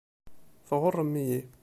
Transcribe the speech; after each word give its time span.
Tɣuṛṛem-iyi. 0.67 1.39